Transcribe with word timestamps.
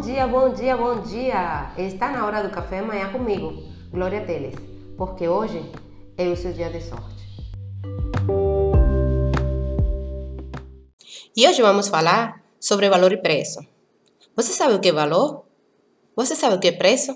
Bom 0.00 0.06
dia, 0.06 0.26
bom 0.26 0.48
dia, 0.54 0.76
bom 0.78 1.02
dia! 1.02 1.74
Está 1.76 2.10
na 2.10 2.24
hora 2.24 2.42
do 2.42 2.48
café 2.48 2.78
amanhã 2.78 3.12
comigo, 3.12 3.52
Glória 3.90 4.24
Teles, 4.24 4.54
porque 4.96 5.28
hoje 5.28 5.60
é 6.16 6.26
o 6.26 6.34
seu 6.34 6.54
dia 6.54 6.70
de 6.70 6.80
sorte. 6.80 7.22
E 11.36 11.46
hoje 11.46 11.60
vamos 11.60 11.88
falar 11.88 12.42
sobre 12.58 12.88
valor 12.88 13.12
e 13.12 13.18
preço. 13.18 13.60
Você 14.34 14.54
sabe 14.54 14.72
o 14.72 14.80
que 14.80 14.88
é 14.88 14.92
valor? 14.92 15.44
Você 16.16 16.34
sabe 16.34 16.54
o 16.56 16.58
que 16.58 16.68
é 16.68 16.72
preço? 16.72 17.14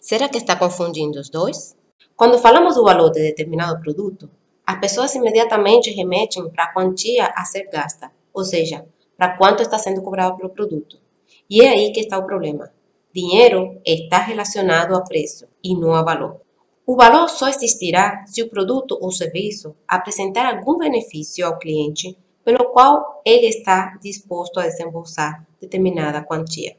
Será 0.00 0.28
que 0.28 0.38
está 0.38 0.54
confundindo 0.54 1.18
os 1.18 1.28
dois? 1.28 1.76
Quando 2.14 2.38
falamos 2.38 2.76
do 2.76 2.84
valor 2.84 3.10
de 3.10 3.22
determinado 3.22 3.80
produto, 3.80 4.30
as 4.64 4.78
pessoas 4.78 5.12
imediatamente 5.16 5.90
remetem 5.90 6.48
para 6.48 6.62
a 6.62 6.72
quantia 6.72 7.26
a 7.34 7.44
ser 7.44 7.68
gasta, 7.68 8.12
ou 8.32 8.44
seja, 8.44 8.86
para 9.16 9.36
quanto 9.36 9.64
está 9.64 9.80
sendo 9.80 10.00
cobrado 10.00 10.36
pelo 10.36 10.50
produto. 10.50 11.02
E 11.48 11.62
é 11.62 11.68
aí 11.68 11.92
que 11.92 12.00
está 12.00 12.18
o 12.18 12.26
problema. 12.26 12.70
Dinheiro 13.14 13.80
está 13.84 14.18
relacionado 14.18 14.94
a 14.94 15.02
preço 15.02 15.46
e 15.62 15.76
não 15.76 15.94
a 15.94 16.02
valor. 16.02 16.40
O 16.86 16.96
valor 16.96 17.28
só 17.28 17.48
existirá 17.48 18.24
se 18.26 18.42
o 18.42 18.48
produto 18.48 18.98
ou 19.00 19.10
serviço 19.10 19.74
apresentar 19.86 20.54
algum 20.54 20.76
benefício 20.76 21.46
ao 21.46 21.58
cliente 21.58 22.16
pelo 22.44 22.66
qual 22.72 23.22
ele 23.24 23.46
está 23.46 23.96
disposto 24.02 24.60
a 24.60 24.66
desembolsar 24.66 25.46
determinada 25.60 26.22
quantia. 26.22 26.76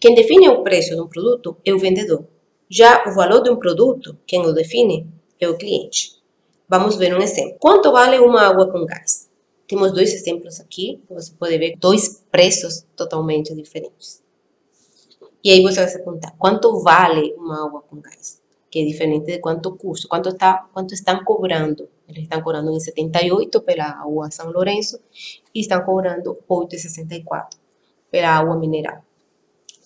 Quem 0.00 0.14
define 0.14 0.48
o 0.48 0.62
preço 0.62 0.94
de 0.94 1.00
um 1.00 1.06
produto 1.06 1.56
é 1.64 1.72
o 1.72 1.78
vendedor. 1.78 2.24
Já 2.68 3.04
o 3.06 3.14
valor 3.14 3.42
de 3.42 3.50
um 3.50 3.56
produto, 3.56 4.16
quem 4.26 4.40
o 4.46 4.52
define 4.52 5.06
é 5.38 5.48
o 5.48 5.58
cliente. 5.58 6.12
Vamos 6.68 6.96
ver 6.96 7.14
um 7.14 7.20
exemplo. 7.20 7.56
Quanto 7.60 7.92
vale 7.92 8.18
uma 8.18 8.48
água 8.48 8.70
com 8.72 8.86
gás? 8.86 9.30
Temos 9.66 9.92
dois 9.92 10.12
exemplos 10.12 10.60
aqui, 10.60 11.02
você 11.08 11.32
pode 11.32 11.56
ver 11.58 11.76
dois 11.78 12.22
preços 12.30 12.84
totalmente 12.96 13.54
diferentes. 13.54 14.22
E 15.44 15.50
aí 15.50 15.62
você 15.62 15.80
vai 15.80 15.88
se 15.88 15.98
perguntar, 15.98 16.34
quanto 16.38 16.80
vale 16.80 17.34
uma 17.36 17.66
água 17.66 17.82
com 17.82 18.00
gás? 18.00 18.40
Que 18.70 18.80
é 18.80 18.84
diferente 18.84 19.26
de 19.26 19.38
quanto 19.38 19.76
custa, 19.76 20.06
quanto, 20.08 20.28
está, 20.28 20.68
quanto 20.72 20.94
estão 20.94 21.24
cobrando. 21.24 21.88
Eles 22.08 22.24
estão 22.24 22.40
cobrando 22.42 22.70
em 22.70 22.78
78 22.78 23.60
pela 23.62 23.84
água 23.84 24.30
São 24.30 24.50
Lourenço 24.50 25.00
e 25.54 25.60
estão 25.60 25.82
cobrando 25.82 26.38
8,64 26.48 27.56
pela 28.10 28.28
água 28.28 28.56
mineral. 28.56 29.02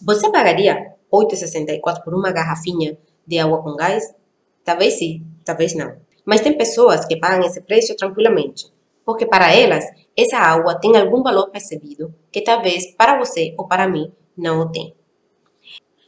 Você 0.03 0.31
pagaria 0.31 0.95
8,64 1.11 2.03
por 2.05 2.15
uma 2.15 2.31
garrafinha 2.31 2.99
de 3.27 3.39
água 3.39 3.63
com 3.63 3.75
gás? 3.77 4.15
Talvez 4.63 4.95
sim, 4.95 5.25
talvez 5.45 5.75
não. 5.75 5.97
Mas 6.25 6.41
tem 6.41 6.57
pessoas 6.57 7.05
que 7.07 7.17
pagam 7.17 7.47
esse 7.47 7.61
preço 7.61 7.97
tranquilamente, 7.97 8.71
porque 9.07 9.25
para 9.25 9.55
elas 9.55 9.85
essa 10.17 10.37
água 10.37 10.81
tem 10.81 10.97
algum 10.97 11.23
valor 11.23 11.51
percebido 11.51 12.13
que 12.33 12.43
talvez 12.43 12.95
para 12.97 13.17
você 13.17 13.55
ou 13.57 13.69
para 13.69 13.89
mim 13.89 14.13
não 14.37 14.61
o 14.61 14.73
tem. 14.73 14.95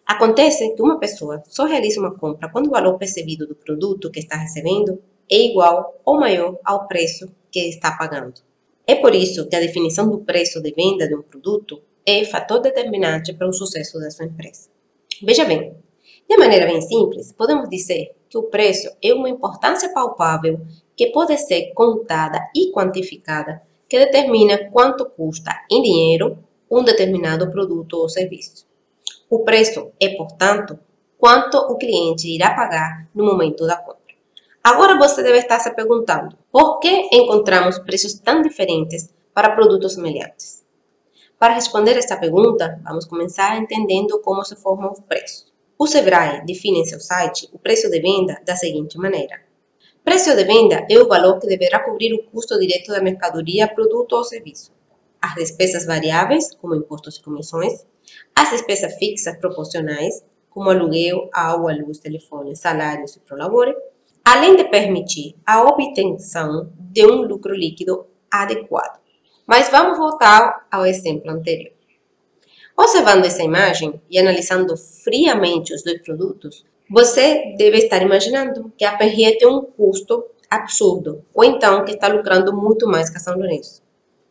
Acontece 0.04 0.74
que 0.74 0.82
uma 0.82 0.98
pessoa 0.98 1.42
só 1.46 1.64
realiza 1.64 2.00
uma 2.00 2.14
compra 2.14 2.50
quando 2.50 2.66
o 2.66 2.70
valor 2.70 2.98
percebido 2.98 3.46
do 3.46 3.54
produto 3.54 4.10
que 4.10 4.18
está 4.18 4.36
recebendo 4.36 5.00
é 5.30 5.36
igual 5.36 6.00
ou 6.04 6.18
maior 6.18 6.58
ao 6.64 6.88
preço 6.88 7.30
que 7.52 7.60
está 7.68 7.92
pagando. 7.96 8.40
É 8.86 8.96
por 8.96 9.14
isso 9.14 9.46
que 9.48 9.54
a 9.54 9.60
definição 9.60 10.08
do 10.10 10.18
preço 10.20 10.60
de 10.60 10.72
venda 10.72 11.06
de 11.06 11.14
um 11.14 11.22
produto 11.22 11.82
é 12.04 12.24
fator 12.24 12.60
determinante 12.60 13.34
para 13.34 13.46
o 13.46 13.52
sucesso 13.52 14.00
da 14.00 14.10
sua 14.10 14.24
empresa. 14.24 14.70
Veja 15.22 15.44
bem, 15.44 15.76
de 16.28 16.36
maneira 16.38 16.64
bem 16.64 16.80
simples, 16.80 17.30
podemos 17.32 17.68
dizer 17.68 18.16
que 18.30 18.38
o 18.38 18.44
preço 18.44 18.88
é 19.02 19.12
uma 19.12 19.28
importância 19.28 19.92
palpável 19.92 20.58
que 20.98 21.12
pode 21.12 21.38
ser 21.38 21.72
contada 21.74 22.50
e 22.52 22.72
quantificada, 22.72 23.62
que 23.88 24.00
determina 24.00 24.68
quanto 24.72 25.06
custa 25.06 25.52
em 25.70 25.80
dinheiro 25.80 26.42
um 26.68 26.82
determinado 26.82 27.48
produto 27.52 27.94
ou 27.94 28.08
serviço. 28.08 28.66
O 29.30 29.44
preço 29.44 29.92
é, 30.00 30.08
portanto, 30.16 30.76
quanto 31.16 31.56
o 31.56 31.78
cliente 31.78 32.28
irá 32.28 32.52
pagar 32.52 33.08
no 33.14 33.24
momento 33.24 33.64
da 33.64 33.76
compra. 33.76 33.98
Agora 34.62 34.98
você 34.98 35.22
deve 35.22 35.38
estar 35.38 35.60
se 35.60 35.72
perguntando: 35.72 36.36
por 36.50 36.80
que 36.80 37.08
encontramos 37.12 37.78
preços 37.78 38.14
tão 38.14 38.42
diferentes 38.42 39.14
para 39.32 39.54
produtos 39.54 39.94
semelhantes? 39.94 40.66
Para 41.38 41.54
responder 41.54 41.96
esta 41.96 42.16
pergunta, 42.16 42.80
vamos 42.82 43.04
começar 43.04 43.56
entendendo 43.56 44.20
como 44.20 44.44
se 44.44 44.56
formam 44.56 44.90
os 44.90 44.98
preços. 44.98 45.46
O 45.78 45.86
Sebrae 45.86 46.44
define 46.44 46.80
em 46.80 46.84
seu 46.84 46.98
site 46.98 47.48
o 47.52 47.58
preço 47.58 47.88
de 47.88 48.00
venda 48.00 48.42
da 48.44 48.56
seguinte 48.56 48.98
maneira: 48.98 49.47
Preço 50.04 50.34
de 50.34 50.44
venda 50.44 50.86
é 50.88 50.98
o 50.98 51.06
valor 51.06 51.38
que 51.38 51.46
deverá 51.46 51.80
cobrir 51.80 52.14
o 52.14 52.22
custo 52.24 52.58
direto 52.58 52.92
da 52.92 53.02
mercadoria, 53.02 53.68
produto 53.68 54.14
ou 54.14 54.24
serviço. 54.24 54.72
As 55.20 55.34
despesas 55.34 55.84
variáveis, 55.84 56.54
como 56.54 56.74
impostos 56.74 57.16
e 57.16 57.22
comissões, 57.22 57.86
as 58.34 58.50
despesas 58.50 58.94
fixas 58.96 59.36
proporcionais, 59.36 60.24
como 60.48 60.70
aluguel, 60.70 61.28
água, 61.32 61.74
luz, 61.74 61.98
telefone, 61.98 62.56
salários 62.56 63.16
e 63.16 63.20
prolabore, 63.20 63.74
além 64.24 64.56
de 64.56 64.64
permitir 64.64 65.34
a 65.46 65.62
obtenção 65.62 66.72
de 66.78 67.04
um 67.06 67.22
lucro 67.22 67.54
líquido 67.54 68.06
adequado. 68.30 69.00
Mas 69.46 69.70
vamos 69.70 69.98
voltar 69.98 70.66
ao 70.70 70.84
exemplo 70.84 71.30
anterior. 71.30 71.72
Observando 72.76 73.24
essa 73.24 73.42
imagem 73.42 74.00
e 74.08 74.18
analisando 74.18 74.76
friamente 74.76 75.74
os 75.74 75.82
dois 75.82 76.00
produtos, 76.02 76.64
você 76.90 77.54
deve 77.56 77.78
estar 77.78 78.02
imaginando 78.02 78.72
que 78.76 78.84
a 78.84 78.96
Perrier 78.96 79.36
tem 79.38 79.46
um 79.46 79.62
custo 79.62 80.24
absurdo, 80.48 81.24
ou 81.34 81.44
então 81.44 81.84
que 81.84 81.92
está 81.92 82.08
lucrando 82.08 82.56
muito 82.56 82.86
mais 82.86 83.10
que 83.10 83.18
a 83.18 83.20
São 83.20 83.36
Lourenço. 83.36 83.82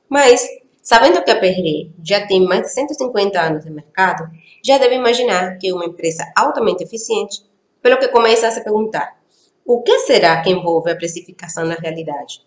Mas, 0.09 0.47
sabendo 0.81 1.23
que 1.23 1.29
a 1.29 1.39
Perrier 1.39 1.91
já 2.03 2.25
tem 2.25 2.43
mais 2.43 2.63
de 2.63 2.73
150 2.73 3.39
anos 3.39 3.63
de 3.63 3.69
mercado, 3.69 4.27
já 4.65 4.77
deve 4.77 4.95
imaginar 4.95 5.57
que 5.57 5.69
é 5.69 5.73
uma 5.73 5.85
empresa 5.85 6.23
altamente 6.35 6.83
eficiente, 6.83 7.45
pelo 7.81 7.97
que 7.97 8.07
começa 8.07 8.47
a 8.47 8.51
se 8.51 8.63
perguntar: 8.63 9.17
o 9.65 9.83
que 9.83 9.99
será 9.99 10.41
que 10.41 10.49
envolve 10.49 10.89
a 10.89 10.95
precificação 10.95 11.65
na 11.65 11.75
realidade? 11.75 12.41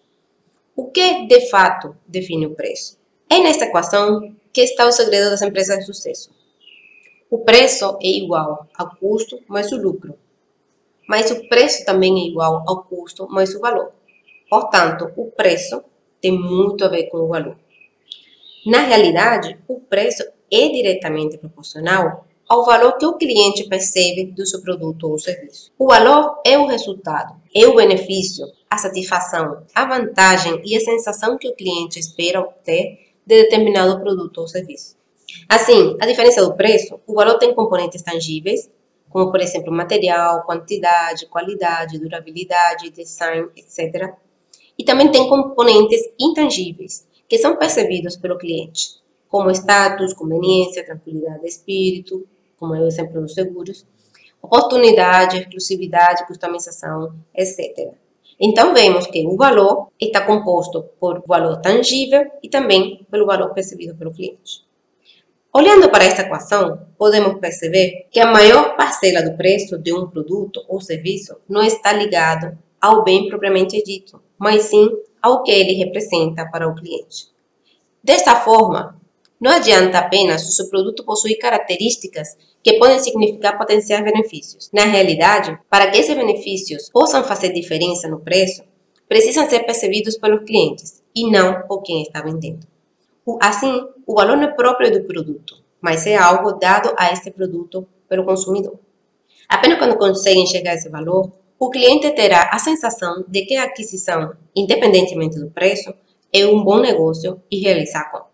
O 0.74 0.90
que 0.90 1.26
de 1.26 1.48
fato 1.50 1.96
define 2.06 2.46
o 2.46 2.54
preço? 2.54 2.98
É 3.28 3.38
nesta 3.38 3.66
equação 3.66 4.34
que 4.52 4.62
está 4.62 4.86
o 4.86 4.92
segredo 4.92 5.30
das 5.30 5.42
empresas 5.42 5.78
de 5.78 5.84
sucesso. 5.84 6.30
O 7.30 7.38
preço 7.38 7.96
é 8.02 8.08
igual 8.08 8.66
ao 8.76 8.96
custo 8.96 9.38
mais 9.46 9.70
o 9.70 9.80
lucro, 9.80 10.18
mas 11.08 11.30
o 11.30 11.48
preço 11.48 11.84
também 11.84 12.12
é 12.20 12.26
igual 12.26 12.64
ao 12.66 12.82
custo 12.82 13.28
mais 13.28 13.54
o 13.54 13.60
valor. 13.60 13.92
Portanto, 14.48 15.12
o 15.16 15.30
preço 15.30 15.80
tem 16.20 16.32
muito 16.32 16.84
a 16.84 16.88
ver 16.88 17.04
com 17.04 17.18
o 17.18 17.28
valor. 17.28 17.56
Na 18.66 18.80
realidade, 18.80 19.56
o 19.68 19.78
preço 19.78 20.24
é 20.50 20.68
diretamente 20.70 21.38
proporcional 21.38 22.26
ao 22.48 22.64
valor 22.64 22.98
que 22.98 23.06
o 23.06 23.16
cliente 23.16 23.68
percebe 23.68 24.24
do 24.32 24.44
seu 24.44 24.60
produto 24.60 25.08
ou 25.08 25.16
serviço. 25.16 25.70
O 25.78 25.86
valor 25.86 26.40
é 26.44 26.58
o 26.58 26.66
resultado, 26.66 27.40
é 27.54 27.64
o 27.64 27.76
benefício, 27.76 28.44
a 28.68 28.76
satisfação, 28.76 29.62
a 29.72 29.84
vantagem 29.84 30.60
e 30.64 30.76
a 30.76 30.80
sensação 30.80 31.38
que 31.38 31.48
o 31.48 31.54
cliente 31.54 32.00
espera 32.00 32.40
obter 32.40 32.98
de 33.24 33.42
determinado 33.44 34.00
produto 34.00 34.38
ou 34.38 34.48
serviço. 34.48 34.99
Assim, 35.48 35.96
a 36.00 36.06
diferença 36.06 36.44
do 36.44 36.54
preço, 36.54 37.00
o 37.06 37.14
valor 37.14 37.38
tem 37.38 37.54
componentes 37.54 38.02
tangíveis, 38.02 38.70
como 39.08 39.30
por 39.30 39.40
exemplo 39.40 39.72
material, 39.72 40.44
quantidade, 40.44 41.26
qualidade, 41.26 41.98
durabilidade, 41.98 42.90
design, 42.90 43.48
etc. 43.56 44.14
E 44.78 44.84
também 44.84 45.10
tem 45.10 45.28
componentes 45.28 46.00
intangíveis, 46.18 47.06
que 47.28 47.38
são 47.38 47.56
percebidos 47.56 48.16
pelo 48.16 48.38
cliente, 48.38 49.00
como 49.28 49.50
status, 49.50 50.14
conveniência, 50.14 50.84
tranquilidade 50.84 51.40
de 51.40 51.48
espírito, 51.48 52.26
como 52.58 52.74
é 52.74 52.80
o 52.80 52.86
exemplo 52.86 53.20
dos 53.20 53.34
seguros, 53.34 53.86
oportunidade, 54.42 55.38
exclusividade, 55.38 56.26
customização, 56.26 57.14
etc. 57.34 57.92
Então, 58.38 58.72
vemos 58.72 59.06
que 59.06 59.26
o 59.26 59.36
valor 59.36 59.88
está 60.00 60.24
composto 60.24 60.82
por 60.98 61.22
valor 61.26 61.60
tangível 61.60 62.30
e 62.42 62.48
também 62.48 63.06
pelo 63.10 63.26
valor 63.26 63.52
percebido 63.52 63.94
pelo 63.94 64.12
cliente. 64.12 64.64
Olhando 65.52 65.90
para 65.90 66.04
esta 66.04 66.22
equação, 66.22 66.86
podemos 66.96 67.40
perceber 67.40 68.06
que 68.12 68.20
a 68.20 68.30
maior 68.30 68.76
parcela 68.76 69.20
do 69.20 69.36
preço 69.36 69.76
de 69.76 69.92
um 69.92 70.08
produto 70.08 70.64
ou 70.68 70.80
serviço 70.80 71.36
não 71.48 71.60
está 71.60 71.92
ligado 71.92 72.56
ao 72.80 73.02
bem 73.02 73.28
propriamente 73.28 73.82
dito, 73.82 74.22
mas 74.38 74.64
sim 74.64 74.88
ao 75.20 75.42
que 75.42 75.50
ele 75.50 75.72
representa 75.72 76.48
para 76.48 76.68
o 76.68 76.74
cliente. 76.76 77.28
Desta 78.02 78.36
forma, 78.36 78.96
não 79.40 79.50
adianta 79.50 79.98
apenas 79.98 80.48
o 80.48 80.52
seu 80.52 80.70
produto 80.70 81.04
possuir 81.04 81.36
características 81.38 82.36
que 82.62 82.74
podem 82.74 83.00
significar 83.00 83.58
potenciais 83.58 84.04
benefícios. 84.04 84.70
Na 84.72 84.84
realidade, 84.84 85.58
para 85.68 85.90
que 85.90 85.98
esses 85.98 86.14
benefícios 86.14 86.88
possam 86.90 87.24
fazer 87.24 87.52
diferença 87.52 88.06
no 88.06 88.20
preço, 88.20 88.62
precisam 89.08 89.48
ser 89.50 89.66
percebidos 89.66 90.16
pelos 90.16 90.44
clientes 90.44 91.02
e 91.12 91.28
não 91.28 91.66
por 91.66 91.82
quem 91.82 92.02
está 92.02 92.22
vendendo. 92.22 92.69
Assim, 93.40 93.86
o 94.06 94.14
valor 94.14 94.36
não 94.36 94.44
é 94.44 94.52
próprio 94.52 94.90
do 94.90 95.04
produto, 95.04 95.62
mas 95.80 96.06
é 96.06 96.16
algo 96.16 96.52
dado 96.52 96.94
a 96.98 97.12
este 97.12 97.30
produto 97.30 97.86
pelo 98.08 98.24
consumidor. 98.24 98.78
Apenas 99.48 99.78
quando 99.78 99.98
consegue 99.98 100.40
enxergar 100.40 100.74
esse 100.74 100.88
valor, 100.88 101.32
o 101.58 101.70
cliente 101.70 102.10
terá 102.12 102.50
a 102.52 102.58
sensação 102.58 103.24
de 103.28 103.44
que 103.44 103.56
a 103.56 103.64
aquisição, 103.64 104.32
independentemente 104.56 105.38
do 105.38 105.50
preço, 105.50 105.92
é 106.32 106.46
um 106.46 106.64
bom 106.64 106.80
negócio 106.80 107.42
e 107.50 107.60
realizar 107.60 108.00
a 108.00 108.10
compra. 108.10 108.30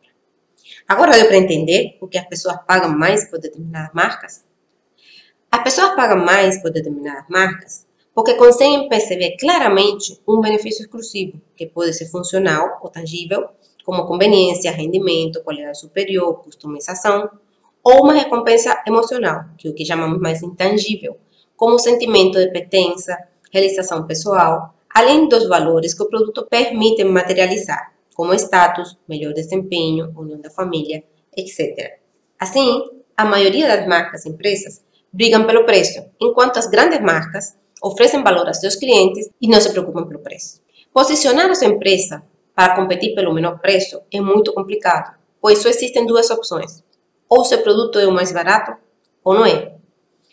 Agora 0.87 1.13
deu 1.13 1.27
para 1.27 1.37
entender 1.37 1.97
por 1.99 2.09
que 2.09 2.19
as 2.19 2.29
pessoas 2.29 2.59
pagam 2.67 2.91
mais 2.91 3.29
por 3.29 3.41
determinadas 3.41 3.91
marcas? 3.93 4.45
As 5.51 5.63
pessoas 5.63 5.97
pagam 5.97 6.25
mais 6.25 6.61
por 6.63 6.71
determinadas 6.71 7.25
marcas 7.29 7.87
porque 8.17 8.33
conseguem 8.33 8.89
perceber 8.89 9.37
claramente 9.37 10.19
um 10.27 10.41
benefício 10.41 10.83
exclusivo, 10.83 11.39
que 11.55 11.67
pode 11.67 11.93
ser 11.93 12.07
funcional 12.07 12.79
ou 12.83 12.89
tangível, 12.89 13.47
como 13.87 14.05
conveniência, 14.05 14.73
rendimento, 14.73 15.45
qualidade 15.45 15.79
superior, 15.79 16.43
customização, 16.43 17.31
ou 17.85 18.03
uma 18.03 18.15
recompensa 18.15 18.83
emocional, 18.85 19.45
que 19.57 19.69
é 19.69 19.71
o 19.71 19.75
que 19.75 19.85
chamamos 19.85 20.19
mais 20.19 20.43
intangível, 20.43 21.17
como 21.57 21.79
sentimento 21.79 22.37
de 22.37 22.51
pertença, 22.51 23.17
realização 23.53 24.05
pessoal, 24.05 24.75
além 24.93 25.29
dos 25.29 25.49
valores 25.49 25.95
que 25.95 26.03
o 26.03 26.09
produto 26.09 26.45
permite 26.51 27.05
materializar, 27.05 27.93
como 28.17 28.35
status, 28.35 28.99
melhor 29.09 29.33
desempenho, 29.33 30.13
união 30.17 30.41
da 30.41 30.51
família, 30.51 31.05
etc. 31.37 32.01
Assim, 32.41 32.83
a 33.17 33.25
maioria 33.25 33.69
das 33.69 33.87
marcas 33.87 34.27
e 34.27 34.31
empresas 34.31 34.85
brigam 35.13 35.47
pelo 35.47 35.65
preço, 35.65 36.05
enquanto 36.21 36.59
as 36.59 36.67
grandes 36.67 37.01
marcas 37.01 37.57
oferecem 37.81 38.25
valor 38.25 38.49
a 38.49 38.53
seus 38.53 38.75
clientes 38.75 39.31
e 39.41 39.47
não 39.47 39.61
se 39.61 39.71
preocupam 39.71 40.05
pelo 40.09 40.19
preço. 40.19 40.61
Posicionar 40.93 41.49
a 41.49 41.55
sua 41.55 41.69
empresa 41.69 42.25
para 42.57 42.75
competir 42.75 43.15
pelo 43.15 43.35
menor 43.35 43.61
preço 43.61 44.01
é 44.11 44.19
muito 44.19 44.51
complicado, 44.55 45.15
pois 45.43 45.59
só 45.59 45.69
existem 45.69 46.07
duas 46.07 46.31
opções. 46.31 46.83
Ou 47.29 47.45
seu 47.45 47.59
produto 47.59 47.99
é 47.99 48.07
o 48.07 48.13
mais 48.13 48.33
barato, 48.33 48.73
ou 49.23 49.35
não 49.35 49.45
é. 49.45 49.75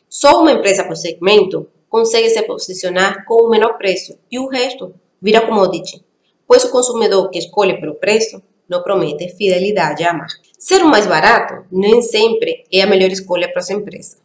Só 0.08 0.42
uma 0.42 0.54
empresa 0.54 0.86
por 0.86 0.96
segmento 0.96 1.68
consegue 1.90 2.30
se 2.30 2.42
posicionar 2.44 3.26
com 3.26 3.44
o 3.44 3.50
menor 3.50 3.78
preço 3.78 4.18
e 4.32 4.40
o 4.40 4.48
resto 4.48 4.96
vira 5.22 5.46
commodity, 5.46 6.02
pois 6.48 6.64
o 6.64 6.72
consumidor 6.72 7.30
que 7.30 7.40
escolhe 7.40 7.78
pelo 7.78 7.96
preço 7.96 8.42
não 8.70 8.82
promete 8.82 9.28
fidelidade 9.36 10.06
à 10.06 10.14
marca. 10.14 10.40
Ser 10.58 10.82
o 10.82 10.88
mais 10.88 11.06
barato 11.06 11.66
nem 11.70 12.02
sempre 12.02 12.64
é 12.72 12.82
a 12.84 12.88
melhor 12.88 13.12
escolha 13.12 13.52
para 13.52 13.62
sua 13.62 13.76
empresa. 13.76 14.18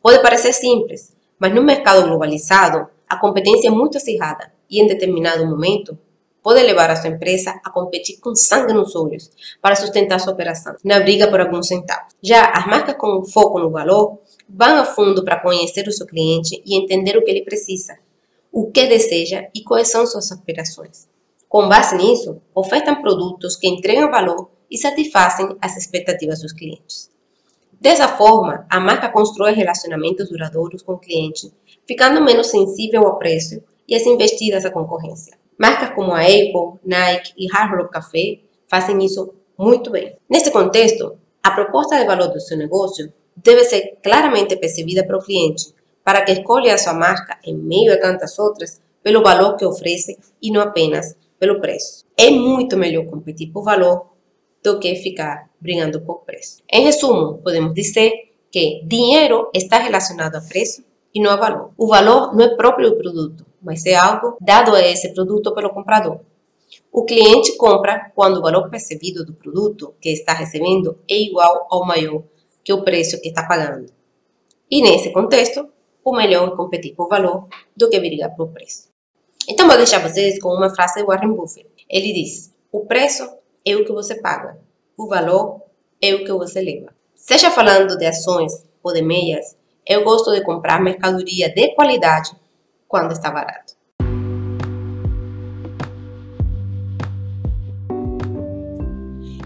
Pode 0.00 0.22
parecer 0.22 0.54
simples, 0.54 1.14
mas 1.38 1.54
no 1.54 1.62
mercado 1.62 2.08
globalizado, 2.08 2.88
a 3.06 3.18
competência 3.18 3.68
é 3.68 3.70
muito 3.70 3.98
acirrada 3.98 4.50
e, 4.70 4.80
em 4.80 4.86
determinado 4.86 5.44
momento, 5.46 5.98
pode 6.46 6.62
levar 6.62 6.88
a 6.88 6.94
sua 6.94 7.10
empresa 7.10 7.60
a 7.64 7.70
competir 7.72 8.20
com 8.20 8.32
sangue 8.32 8.72
nos 8.72 8.94
olhos 8.94 9.32
para 9.60 9.74
sustentar 9.74 10.20
sua 10.20 10.32
operação, 10.32 10.76
na 10.84 11.00
briga 11.00 11.28
por 11.28 11.40
alguns 11.40 11.66
centavos. 11.66 12.14
Já 12.22 12.52
as 12.52 12.64
marcas 12.68 12.94
com 12.96 13.24
foco 13.24 13.58
no 13.58 13.68
valor 13.68 14.20
vão 14.48 14.76
a 14.76 14.84
fundo 14.84 15.24
para 15.24 15.40
conhecer 15.40 15.88
o 15.88 15.92
seu 15.92 16.06
cliente 16.06 16.62
e 16.64 16.78
entender 16.80 17.18
o 17.18 17.24
que 17.24 17.32
ele 17.32 17.42
precisa, 17.42 17.98
o 18.52 18.70
que 18.70 18.86
deseja 18.86 19.48
e 19.52 19.64
quais 19.64 19.90
são 19.90 20.06
suas 20.06 20.30
aspirações. 20.30 21.08
Com 21.48 21.68
base 21.68 21.96
nisso, 21.96 22.40
ofertam 22.54 23.02
produtos 23.02 23.56
que 23.56 23.66
entregam 23.66 24.08
valor 24.08 24.48
e 24.70 24.78
satisfazem 24.78 25.48
as 25.60 25.76
expectativas 25.76 26.42
dos 26.42 26.52
clientes. 26.52 27.10
Dessa 27.80 28.06
forma, 28.06 28.64
a 28.70 28.78
marca 28.78 29.08
constrói 29.08 29.52
relacionamentos 29.52 30.28
duradouros 30.28 30.80
com 30.80 30.92
o 30.92 30.98
cliente, 30.98 31.52
ficando 31.88 32.22
menos 32.22 32.46
sensível 32.46 33.04
ao 33.04 33.18
preço 33.18 33.60
e 33.88 33.96
às 33.96 34.06
investidas 34.06 34.62
da 34.62 34.70
concorrência. 34.70 35.36
Marcas 35.58 35.94
como 35.94 36.12
Apple, 36.12 36.78
Nike 36.84 37.32
e 37.36 37.46
Hard 37.52 37.78
Rock 37.78 37.92
Café 37.92 38.38
fazem 38.68 39.04
isso 39.04 39.34
muito 39.58 39.90
bem. 39.90 40.16
Nesse 40.28 40.50
contexto, 40.50 41.18
a 41.42 41.50
proposta 41.50 41.98
de 41.98 42.04
valor 42.04 42.28
do 42.28 42.40
seu 42.40 42.56
negócio 42.56 43.12
deve 43.36 43.64
ser 43.64 43.98
claramente 44.02 44.56
percebida 44.56 45.04
pelo 45.06 45.22
cliente, 45.22 45.74
para 46.04 46.22
que 46.22 46.32
escolha 46.32 46.74
a 46.74 46.78
sua 46.78 46.92
marca 46.92 47.38
em 47.44 47.54
meio 47.54 47.92
a 47.92 48.00
tantas 48.00 48.38
outras 48.38 48.80
pelo 49.02 49.22
valor 49.22 49.56
que 49.56 49.64
oferece 49.64 50.18
e 50.42 50.50
não 50.50 50.60
apenas 50.60 51.16
pelo 51.38 51.60
preço. 51.60 52.04
É 52.16 52.30
muito 52.30 52.76
melhor 52.76 53.06
competir 53.06 53.50
por 53.52 53.62
valor 53.62 54.06
do 54.62 54.78
que 54.78 54.94
ficar 54.96 55.48
brigando 55.60 56.00
por 56.00 56.24
preço. 56.24 56.62
Em 56.70 56.82
resumo, 56.82 57.38
podemos 57.38 57.72
dizer 57.72 58.12
que 58.50 58.82
dinheiro 58.84 59.50
está 59.54 59.78
relacionado 59.78 60.36
a 60.36 60.40
preço 60.40 60.84
e 61.14 61.20
não 61.20 61.30
a 61.30 61.36
valor. 61.36 61.70
O 61.78 61.86
valor 61.86 62.34
não 62.34 62.44
é 62.44 62.56
próprio 62.56 62.90
do 62.90 62.96
produto, 62.96 63.46
mas 63.66 63.84
é 63.84 63.96
algo 63.96 64.36
dado 64.40 64.76
a 64.76 64.80
esse 64.80 65.12
produto 65.12 65.52
pelo 65.52 65.70
comprador. 65.70 66.20
O 66.92 67.04
cliente 67.04 67.56
compra 67.56 68.12
quando 68.14 68.36
o 68.36 68.42
valor 68.42 68.70
percebido 68.70 69.26
do 69.26 69.34
produto 69.34 69.92
que 70.00 70.08
está 70.08 70.32
recebendo 70.32 70.98
é 71.10 71.16
igual 71.16 71.66
ou 71.68 71.84
maior 71.84 72.22
que 72.62 72.72
o 72.72 72.84
preço 72.84 73.20
que 73.20 73.28
está 73.28 73.44
pagando. 73.44 73.92
E 74.70 74.80
nesse 74.80 75.12
contexto, 75.12 75.68
o 76.04 76.16
melhor 76.16 76.48
é 76.48 76.56
competir 76.56 76.94
por 76.94 77.08
valor 77.08 77.48
do 77.76 77.90
que 77.90 77.98
brigar 77.98 78.36
por 78.36 78.48
preço. 78.48 78.88
Então 79.48 79.66
vou 79.66 79.76
deixar 79.76 79.98
vocês 79.98 80.40
com 80.40 80.50
uma 80.50 80.72
frase 80.72 81.00
de 81.00 81.04
Warren 81.04 81.32
Buffett. 81.34 81.68
Ele 81.90 82.12
diz: 82.12 82.54
"O 82.70 82.86
preço 82.86 83.28
é 83.64 83.74
o 83.74 83.84
que 83.84 83.92
você 83.92 84.14
paga, 84.14 84.60
o 84.96 85.08
valor 85.08 85.62
é 86.00 86.14
o 86.14 86.24
que 86.24 86.32
você 86.32 86.60
leva". 86.60 86.94
Seja 87.16 87.50
falando 87.50 87.98
de 87.98 88.06
ações 88.06 88.64
ou 88.82 88.92
de 88.92 89.02
meias, 89.02 89.56
eu 89.84 90.04
gosto 90.04 90.32
de 90.32 90.42
comprar 90.42 90.80
mercadoria 90.80 91.52
de 91.52 91.74
qualidade 91.74 92.30
quando 92.88 93.12
está 93.12 93.30
barato. 93.30 93.74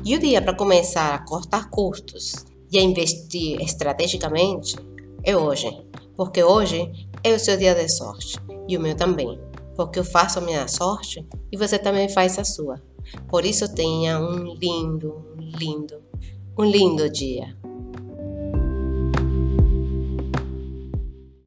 E 0.05 0.17
o 0.17 0.19
dia 0.19 0.43
para 0.43 0.55
começar 0.55 1.15
a 1.15 1.25
cortar 1.25 1.71
custos 1.71 2.45
e 2.73 2.79
a 2.79 2.83
investir 2.83 3.61
estrategicamente 3.61 4.77
é 5.23 5.37
hoje, 5.37 5.71
porque 6.17 6.43
hoje 6.43 6.91
é 7.23 7.33
o 7.33 7.39
seu 7.39 7.57
dia 7.57 7.75
de 7.75 7.89
sorte 7.89 8.39
e 8.67 8.77
o 8.77 8.81
meu 8.81 8.97
também, 8.97 9.41
porque 9.77 9.99
eu 9.99 10.05
faço 10.05 10.39
a 10.39 10.43
minha 10.43 10.67
sorte 10.67 11.25
e 11.53 11.57
você 11.57 11.79
também 11.79 12.09
faz 12.09 12.39
a 12.39 12.45
sua. 12.45 12.83
Por 13.29 13.45
isso 13.45 13.73
tenha 13.75 14.19
um 14.19 14.55
lindo, 14.55 15.25
lindo, 15.37 16.03
um 16.59 16.65
lindo 16.65 17.11
dia. 17.11 17.60